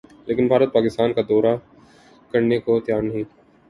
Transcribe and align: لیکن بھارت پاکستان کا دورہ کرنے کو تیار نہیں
لیکن 0.27 0.47
بھارت 0.47 0.73
پاکستان 0.73 1.13
کا 1.13 1.21
دورہ 1.29 1.55
کرنے 2.31 2.59
کو 2.59 2.79
تیار 2.79 3.01
نہیں 3.03 3.23